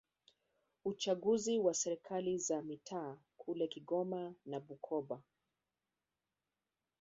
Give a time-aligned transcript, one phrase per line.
[0.85, 5.21] uchaguzi wa serikali za mitaa kule Kigoma na Bukoba